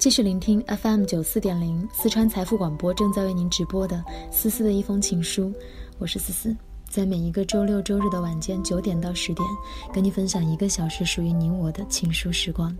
[0.00, 5.52] 继续聆听 FM 九四点零四川财富广播正在为您直播的思思的一封情书，
[5.98, 6.56] 我是思思，
[6.88, 9.46] 在每一个周六周日的晚间九点到十点，
[9.92, 12.74] 跟你分享一个小时属于你我的情书时光。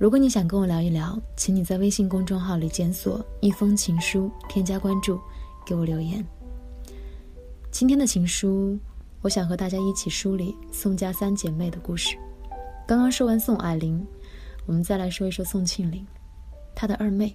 [0.00, 5.20] 如果你想跟我聊一聊，请你在微信公众号里检索“一封情书”，添加关注，
[5.64, 6.26] 给我留言。
[7.70, 8.76] 今天的情书，
[9.20, 12.18] 我想和大家一起梳理宋家三姐妹的故事。
[12.84, 14.04] 刚刚说完宋霭龄，
[14.66, 16.04] 我们再来说一说宋庆龄。
[16.74, 17.34] 她的二妹，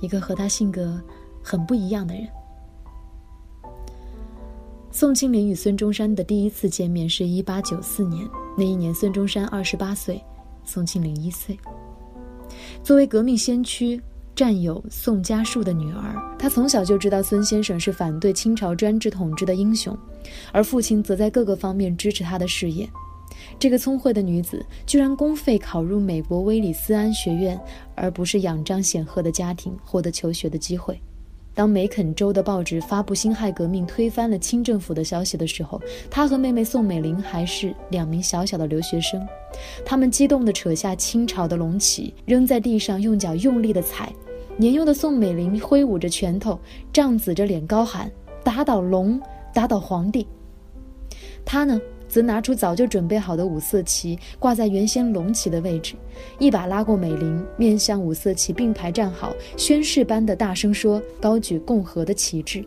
[0.00, 1.00] 一个和她性格
[1.42, 2.26] 很不一样的人。
[4.92, 10.20] 宋庆龄与孙中山的第一次见面是一八九四年，那一年孙中山二十八岁，
[10.64, 11.58] 宋庆龄一岁。
[12.82, 14.00] 作为革命先驱、
[14.34, 19.96] 战友宋家树的女儿，她从小就知道孙先生是反对清朝专制统治的英雄，
[20.52, 22.88] 而父亲则在各个方面支持他的事业。
[23.58, 27.60] 这个聪慧的女子居然公费考入美国威里斯安学院，
[27.94, 31.00] 而不是仰仗显赫的家庭获得求学的机会。
[31.52, 39.20] 当梅肯州的报纸发布辛亥革命推翻了清政府的消息的时候，她和妹妹宋美龄还是两名小小的留学生。
[39.84, 44.12] 他们激动地扯下清朝的龙旗，扔在地上，用脚用力地踩。
[44.56, 46.58] 年幼的宋美龄挥舞着拳头，
[46.92, 48.10] 仗子着脸高喊
[48.44, 49.20] ：“打倒龙，
[49.52, 50.26] 打倒皇帝！”
[51.44, 51.80] 她呢？
[52.10, 55.94] 则拿出早就准备好的五色旗，挂在原先龙旗的位置，
[56.40, 62.64] 一把拉过美玲，面向五色旗并排站好，宣誓般的大声说：“高举共和的旗帜。”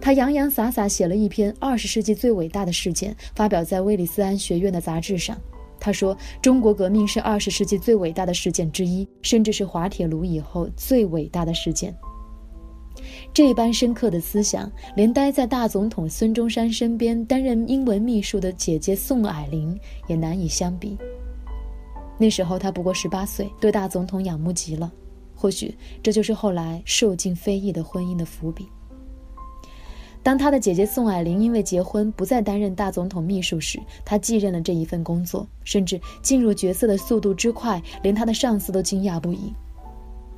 [0.00, 5.36] 他洋洋洒洒写了一篇二十世纪最伟大的事件，发表在威里斯安学院的杂志上。
[5.78, 11.94] 他说：“中国革命是二十世纪最伟大的事件之一，甚至是滑铁卢以后最伟大的事件。”
[13.32, 20.96] 这般深刻的思想，连待在大总统孙中山身边担任英文秘书的姐姐宋霭龄也难以相比。
[22.18, 24.90] 那时候她不过十八岁，对大总统仰慕极了。
[25.34, 28.68] 或许这就是后来受尽非议的婚姻的伏笔。
[30.22, 39.50] 当他的姐姐宋霭龄因为结婚不再担任大总统秘书时，他继任了这一份工作，甚至进入角色的速度之快，连他的上司都惊讶不已。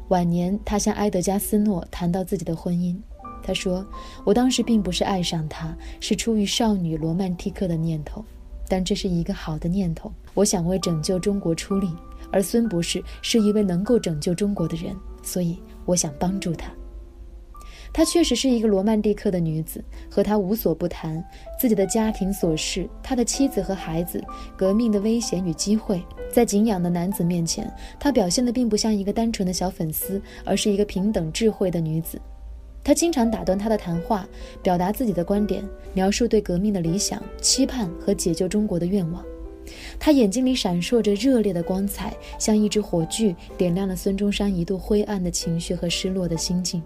[0.08, 2.96] 晚年，他向埃德加斯诺谈到自己的婚姻，
[3.42, 3.86] 他说
[4.26, 8.22] ：“我当时并不是爱上他，是出于少女罗曼蒂克的念头，
[8.68, 10.12] 但这是一个好的念头。
[10.34, 11.88] 我想为拯救中国出力，
[12.30, 16.70] 而孙博士是一位能够拯救中国的人，所以我想帮助他。”
[17.92, 21.22] 她确实是一个罗曼蒂克的女子，和他无所不谈，
[21.60, 24.22] 自己的家庭琐事，他的妻子和孩子，
[24.56, 26.02] 革命的危险与机会。
[26.32, 27.70] 在敬仰的男子面前，
[28.00, 32.18] 她表现的并不像一个单纯的小粉丝，而是一个平等智慧的女子。
[32.82, 34.26] 她经常打断他的谈话，
[34.62, 39.22] 表达自己的观点，描述对革命的理想、期盼和解救中国的愿望。
[40.00, 46.82] 她眼睛里闪烁着热烈的光彩，像一支火炬，点亮了孙中山一度灰暗的情绪和失落的心境。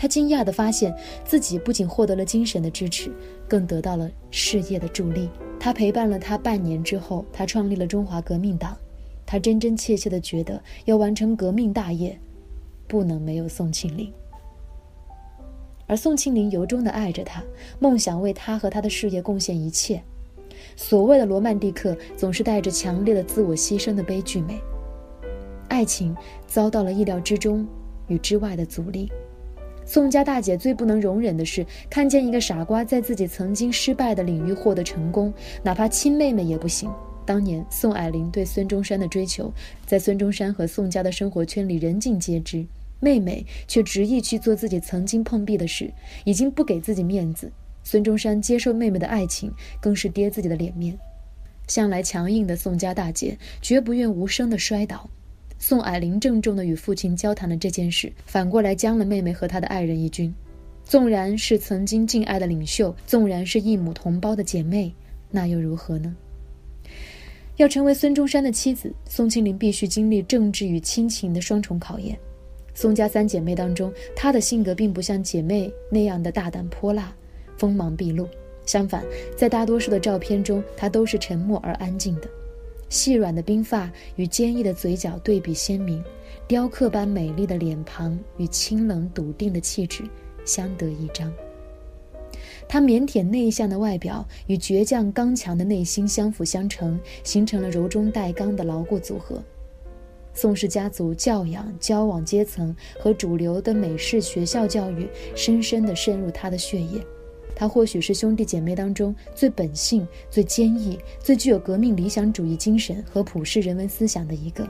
[0.00, 0.96] 他惊讶地发现
[1.26, 3.12] 自己不仅获得了精神的支持，
[3.46, 5.28] 更得到了事业的助力。
[5.58, 8.74] 他陪伴了他半年之后，他创立了中华革命党。
[9.26, 12.18] 他真真切切地觉得，要完成革命大业，
[12.88, 14.10] 不能没有宋庆龄。
[15.86, 17.44] 而宋庆龄由衷地爱着他，
[17.78, 20.02] 梦想为他和他的事业贡献一切。
[20.76, 24.58] 所谓的罗曼蒂克，总是带着强烈的自我牺牲的悲剧美。
[25.68, 26.16] 爱情
[26.46, 27.68] 遭到了意料之中
[28.08, 29.12] 与之外的阻力。
[29.90, 35.34] 宋家大姐最不能容忍的是看见一个傻瓜在自己曾经失败的领域获得成功，
[35.64, 36.88] 哪怕亲妹妹也不行。
[37.26, 39.52] 当年宋霭龄对孙中山的追求，
[39.84, 42.64] 在孙中山和宋家的生活圈里人尽皆知，
[43.00, 47.50] 妹妹却执意去做自己曾经碰壁的事，已经不给自己面子。
[47.82, 50.96] 孙中山接受妹妹的爱情，更是跌自己的脸面。
[51.66, 55.10] 向来强硬的宋家大姐，绝不愿无声的摔倒。
[55.62, 60.34] 宋霭龄郑重地与父亲交谈了这件事，反过来将了妹妹和他的爱人一军。
[60.84, 64.92] 纵然是曾经敬爱的领袖，纵然是一母同胞的姐妹，
[65.30, 66.16] 那又如何呢？
[67.58, 72.18] 要成为孙中山的妻子，宋庆龄必须经历政治与亲情的双重考验。
[72.74, 77.14] 宋家三姐妹当中，她的性格并不像姐妹那样的大胆泼辣、
[77.58, 78.26] 锋芒毕露。
[78.64, 79.04] 相反，
[79.36, 82.28] 在大多数的照片中，她都是沉默而安静的。
[82.90, 86.04] 细软的鬓发与坚毅的嘴角对比鲜明，
[86.46, 90.04] 雕刻般美丽的脸庞与清冷笃定的气质
[90.44, 91.32] 相得益彰。
[92.68, 99.42] 她腼腆内向的外表与倔强刚强的内心相辅相成，形成了柔中带刚的牢固组合。
[100.32, 107.00] 宋氏家族教养、交往阶层和主流的美式学校教育，深深地渗入她的血液。
[107.60, 114.66] 她或许是兄弟姐妹当中最本性、最坚毅、最具有革命理想主义精神和普世人文思想的一个。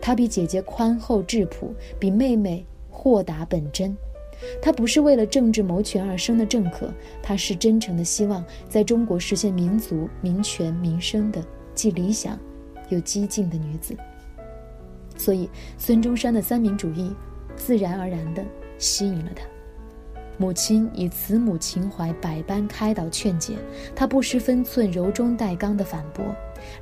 [0.00, 3.96] 他比姐姐宽厚质朴，比妹妹豁达本真。
[4.60, 11.44] 他不是为了政治谋权而生的政客，他是真诚的希望在中国实现民族民权民生的
[11.74, 12.38] 既理想
[12.88, 13.96] 又激进的女子。
[15.16, 17.12] 所以，孙中山的三民主义
[17.56, 18.44] 自然而然地
[18.78, 19.42] 吸引了他。
[20.38, 23.54] 母亲以慈母情怀百般开导劝解，
[23.94, 26.24] 他不失分寸，柔中带刚的反驳。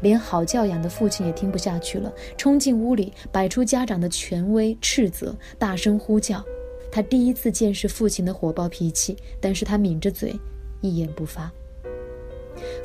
[0.00, 6.44] 连好教养的父亲也听不下去了，冲进屋里，摆出家长的权威，斥责，大声呼叫。
[6.92, 10.34] 他第一次见识父亲的火爆脾气，但是他抿着嘴，
[10.80, 11.50] 一言不发。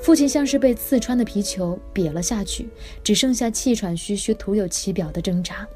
[0.01, 2.69] 父亲像是被刺穿的皮球瘪了下去，
[3.03, 5.67] 只剩下气喘吁吁、徒有其表的挣扎。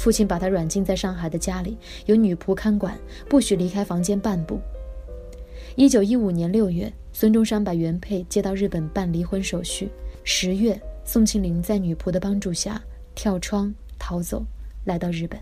[0.00, 1.76] 父亲把他软禁在上海的家里，
[2.06, 2.98] 有女仆看管，
[3.28, 4.58] 不许离开房间半步。
[5.76, 9.90] 一九一五年六月，孙中山把原配接到日本办离婚手续。
[10.24, 12.82] 十月，宋庆龄在女仆的帮助下
[13.14, 14.42] 跳窗逃走，
[14.86, 15.38] 来到日本。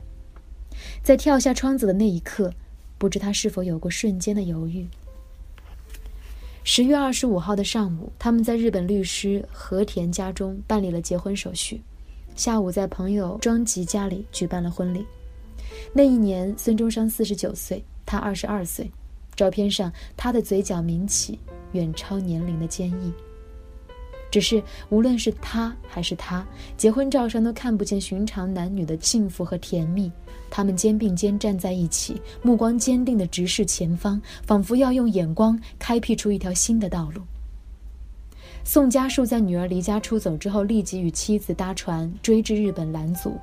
[1.04, 2.52] 在跳下窗子的那一刻，
[2.98, 4.88] 不知他是否有过瞬间的犹豫。
[6.64, 11.80] 十月二十五号的上午，他们在日本律师和田家中办理了结婚手续。
[12.38, 15.04] 下午在朋友庄吉家里举办了婚礼。
[15.92, 18.88] 那一年，孙中山四十九岁，他二十二岁。
[19.34, 21.36] 照片上，他的嘴角抿起
[21.72, 23.12] 远超年龄的坚毅。
[24.30, 26.46] 只是，无论是他还是他，
[26.76, 30.08] 结婚照上都看不见寻常男女的幸福和甜蜜。
[30.48, 37.20] 他们肩并肩站在一起，目光坚定地直视前方，仿佛要用眼光开辟出一条新的道路。
[38.68, 43.38] 宋家树在女儿离家出走之后，立即与妻子搭船追至日本拦阻。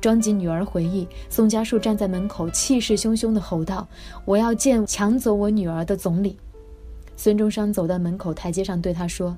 [0.00, 3.86] 庄吉女儿回忆，宋家树站在门口，气势汹汹地吼道
[4.24, 6.34] ：“我要见抢走我女儿的总理。”
[7.14, 9.36] 孙中山走到门口台阶上，对他说：“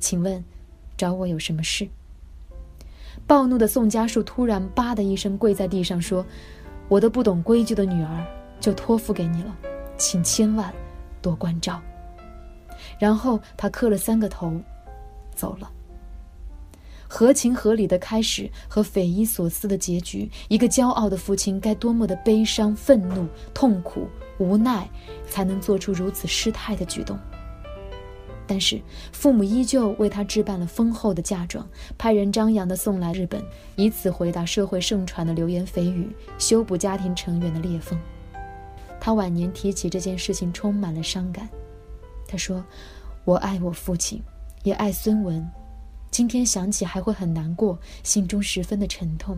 [0.00, 0.42] 请问，
[0.96, 1.88] 找我有什么事？”
[3.24, 6.26] 暴怒的宋家树突然“吧”的一声跪在地上，说
[6.90, 8.26] ：“我的不懂规矩的女儿
[8.58, 9.56] 就托付给你了，
[9.96, 10.74] 请千万
[11.20, 11.80] 多关照。”
[12.98, 14.60] 然后他磕了三个头。
[15.34, 15.70] 走了。
[17.08, 24.08] 合情合理的开始和匪夷所思的结局，一个骄傲的父亲该多么的悲伤、愤怒、痛苦、
[24.38, 24.88] 无奈，
[25.28, 27.18] 才能做出如此失态的举动？
[28.46, 28.80] 但是
[29.12, 31.68] 父母依旧为他置办了丰厚的嫁妆，
[31.98, 33.42] 派人张扬地送来日本，
[33.76, 37.98] 以此回答社会盛传的流言蜚语，修补家庭成员的裂缝。
[38.98, 41.48] 他晚年提起这件事情，充满了伤感。
[42.26, 42.64] 他说
[43.24, 44.22] ：“我爱我父亲。”
[44.62, 45.44] 也爱孙文，
[46.10, 49.36] 今天想起还会很难过，心中十分的沉痛。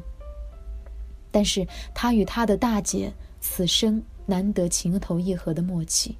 [1.30, 6.16] 但是他与他的大姐此生难得情投意合的默契。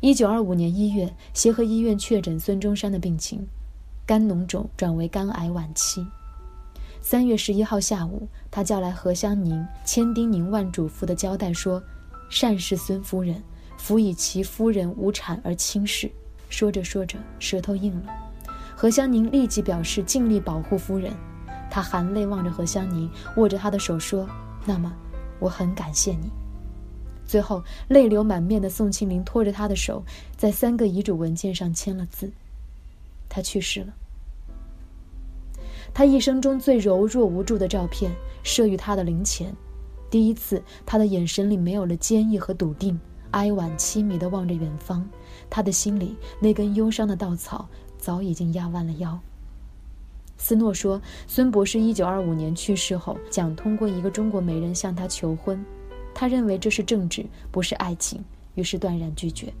[0.00, 3.46] 一九二五年一月，协和医院确诊孙中山的病情，
[4.04, 6.06] 肝脓肿转为肝癌晚期。
[7.00, 11.82] 三月十一号下午，他叫来何香凝，千叮咛万嘱咐的交代说
[12.30, 13.42] ：“善事孙夫人，
[13.76, 16.10] 辅以其夫人无产而轻视。”
[16.52, 18.12] 说着说着，舌头硬了。
[18.76, 21.10] 何香凝立即表示尽力保护夫人。
[21.70, 24.28] 他含泪望着何香凝，握着她的手说
[24.66, 24.92] ：“那么，
[25.40, 26.30] 我很感谢你。”
[27.24, 30.04] 最后，泪流满面的宋庆龄拖着他的手，
[30.36, 32.30] 在三个遗嘱文件上签了字。
[33.30, 33.94] 他去世了。
[35.94, 38.12] 他一生中最柔弱无助的照片
[38.42, 39.54] 摄于他的灵前。
[40.10, 43.00] 第一次，他的眼神里没有了坚毅和笃定。
[43.32, 45.04] 哀婉凄迷地望着远方，
[45.50, 49.18] 他的心里那根忧伤的稻草早已经压弯了腰。
[50.38, 55.64] 斯诺说，孙博士一九二五年去世后，蒋通过一个中国媒人向他求婚，
[56.14, 58.24] 他认为这是政治，不是爱情，
[58.54, 59.52] 于是断然拒绝。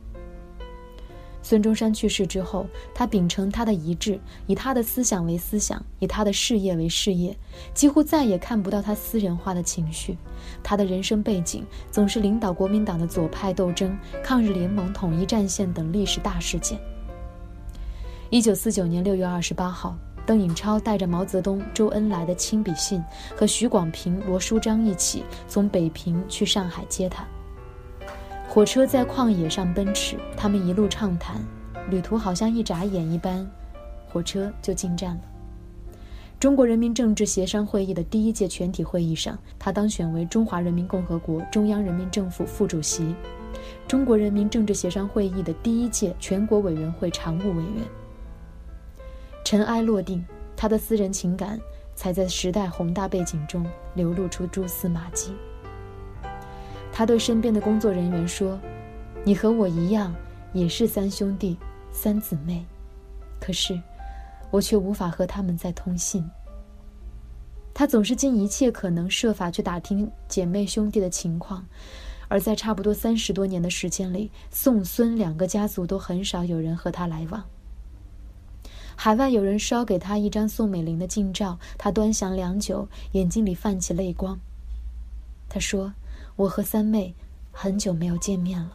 [1.42, 7.36] 孙中山去世之后，他秉承他的遗志，以他的思想为思想，以他的事业为事业，
[7.74, 10.16] 几乎再也看不到他私人化的情绪。
[10.62, 16.78] 他的人生背景总是领导国民党的左派斗争、抗日联盟统一战线等历史大事件。
[18.30, 23.02] 一九四九年六月二十八号，邓颖超带着毛泽东、周恩来的亲笔信，
[23.36, 27.26] 和徐广平、罗书章一起从北平去上海接他。
[28.54, 31.42] 火车在旷野上奔驰，他们一路畅谈，
[31.88, 33.50] 旅途好像一眨眼一般，
[34.06, 35.20] 火车就进站了。
[36.38, 43.14] 中国人民政治协商会议的第一届全体会议上，他当选为中华人民共和国中央人民政府副主席，
[43.88, 47.82] 中国人民政治协商会议的第一届全国委员会常务委员。
[49.46, 50.22] 尘埃落定，
[50.54, 51.58] 他的私人情感
[51.94, 55.32] 才在时代宏大背景中流露出蛛丝马迹。
[56.92, 58.60] 他对身边的工作人员说
[59.24, 60.14] ：“你和我一样，
[60.52, 61.56] 也是三兄弟、
[61.90, 62.64] 三姊妹，
[63.40, 63.80] 可是，
[64.50, 66.22] 我却无法和他们再通信。”
[67.74, 71.64] 他总是尽一切可能设法去打听姐妹兄弟的情况，
[72.28, 77.42] 而在差不多三十多年的时间里，宋孙两个家族都很少有人和他来往。
[78.94, 84.38] 海外有人捎给他一张宋美龄的近照，他端详良久，眼睛里泛起泪光。
[85.48, 85.94] 他说
[86.36, 87.14] ：“我和三妹
[87.50, 88.72] 很久没有见面了。”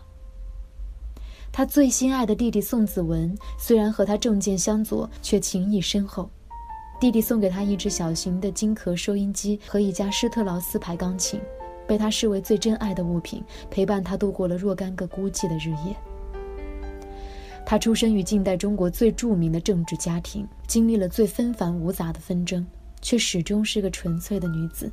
[1.51, 6.29] 他最心爱的弟弟宋子文，虽然和他政见相左，却情谊深厚。
[6.99, 11.39] 弟弟送给他一只小型的金壳收音机和一架施特劳斯牌钢琴，
[11.87, 15.95] 被他视为最珍爱的物品，陪伴他度过了若干个孤寂的日夜。
[17.65, 22.65] 他出生于近代中国最著名的政治家庭，经历了最纷繁无杂的纷争，
[23.01, 24.91] 却始终是个纯粹的女子。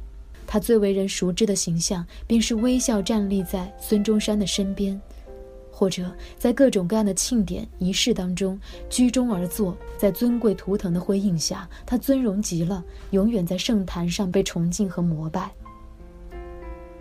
[0.55, 5.01] 她最为人熟知的形象，便是微笑站立在孙中山的身边。
[5.69, 6.09] 或者
[6.39, 8.57] 在各种各样的庆典仪式当中
[8.89, 15.51] 居中而坐，在尊贵图腾的辉映下，她尊荣极了，永远在圣坛上被崇敬和膜拜。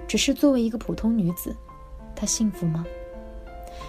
[0.07, 1.55] 只是作为一个普通女子，
[2.15, 2.83] 她幸福吗？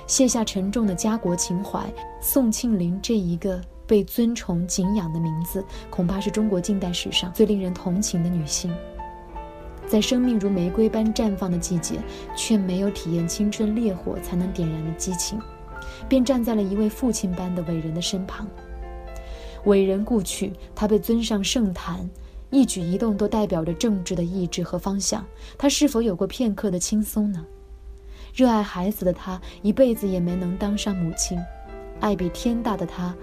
[0.07, 1.91] 卸下沉重的家国情怀，
[2.21, 8.71] 宋庆龄这一个被尊崇敬仰的名字，恐怕是中国近代史上最令人同情的女性。
[9.87, 12.01] 在生命如玫瑰般绽放的季节，
[12.37, 15.39] 却没有体验青春烈火才能点燃的激情，
[16.09, 18.47] 便站在了一位父亲般的伟人的身旁。
[19.65, 22.09] 伟人故去，他被尊上圣坛，
[22.51, 25.25] 一举一动都代表着政治的意志和方向。
[25.57, 27.45] 他是否有过片刻的轻松呢？
[28.35, 31.39] 热爱孩子的他，一辈子也没能当上母亲；
[32.01, 33.15] 爱比天大的他，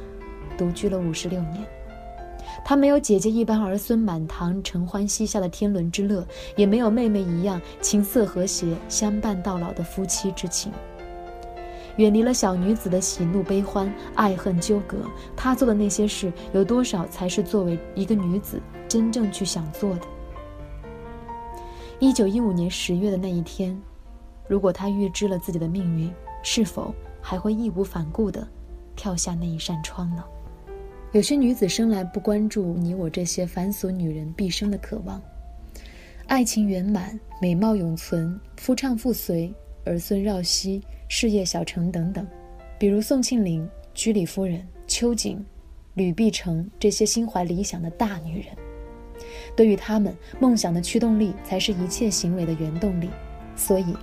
[0.58, 1.63] 独居了五十六年。
[2.63, 6.25] 他没有姐姐一般儿孙满堂承欢膝下的天伦之乐，
[6.56, 10.72] 也没有妹妹一样琴瑟和谐相伴到老的夫妻之情。
[11.98, 14.98] 远离了小女子的喜怒悲欢、爱恨纠葛，
[15.36, 20.01] 她做的那些事，有多少才是作为一个女子真正去想做的？
[22.00, 23.77] 一九一五年十月的那一天，
[24.48, 26.10] 如果她预知了自己的命运，
[26.41, 28.48] 是否还会义无反顾地
[28.96, 30.24] 跳下那一扇窗呢？
[31.13, 35.22] 有些女子生来不关注你我这些凡俗女人毕生的渴望，
[36.27, 39.53] 爱情圆满、美貌永存、夫唱妇随、
[39.84, 42.25] 儿孙绕膝、事业小成等等。
[42.80, 45.46] 比如宋庆龄、居里夫人、秋瑾、
[45.96, 48.56] 吕碧城这些心怀理想的大女人，
[49.53, 53.10] 对于她们，梦想的驱动力才是一切行为的原动力。
[53.58, 53.94] 所以，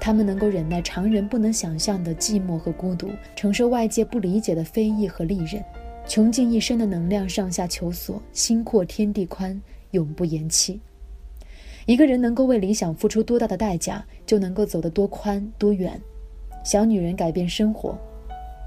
[0.00, 5.62] 她们能够忍耐常人不能想象的寂寞和孤独，承受外界不理解的非议和利刃。
[6.06, 9.60] 穷尽一生的能量，上下求索，心阔天地宽，
[9.92, 10.80] 永不言弃。
[11.86, 16.00] 一个人能够为理想付出多大的代价，就能够走得多宽多远。
[16.62, 17.98] 小女人改变生活，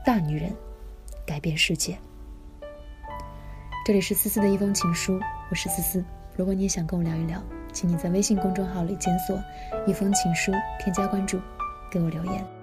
[0.03, 0.51] 大女人
[1.25, 1.97] 改变世界。
[3.85, 6.03] 这里是思思的一封情书，我是思思。
[6.35, 7.41] 如果你也想跟我聊一聊，
[7.71, 9.39] 请你在微信公众号里检索
[9.87, 11.39] “一封情书”，添加关注，
[11.91, 12.56] 给我留言。